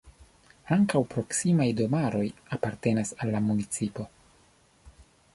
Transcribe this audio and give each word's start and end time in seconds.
Ankaŭ 0.75 1.01
proksimaj 1.09 1.67
domaroj 1.81 2.23
apartenas 2.57 3.11
al 3.25 3.33
la 3.35 3.41
municipo. 3.49 4.07